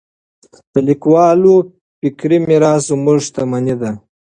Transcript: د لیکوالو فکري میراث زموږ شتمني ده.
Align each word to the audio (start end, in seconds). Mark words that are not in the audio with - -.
د 0.71 0.73
لیکوالو 0.87 1.55
فکري 2.01 2.37
میراث 2.47 2.81
زموږ 2.89 3.17
شتمني 3.27 3.75
ده. 3.81 3.91